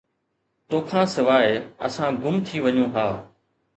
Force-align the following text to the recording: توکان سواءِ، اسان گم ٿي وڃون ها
توکان 0.69 1.05
سواءِ، 1.15 1.47
اسان 1.87 2.11
گم 2.21 2.35
ٿي 2.45 2.57
وڃون 2.63 2.87
ها 2.95 3.07